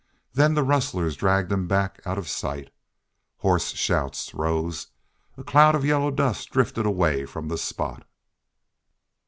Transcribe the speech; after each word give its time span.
Then 0.33 0.55
the 0.55 0.63
rustlers 0.63 1.15
dragged 1.15 1.51
him 1.51 1.67
back 1.67 2.01
out 2.07 2.17
of 2.17 2.27
sight. 2.27 2.71
Hoarse 3.37 3.73
shouts 3.73 4.33
rose. 4.33 4.87
A 5.37 5.43
cloud 5.43 5.75
of 5.75 5.85
yellow 5.85 6.09
dust 6.09 6.49
drifted 6.49 6.87
away 6.87 7.27
from 7.27 7.49
the 7.49 7.55
spot. 7.59 8.07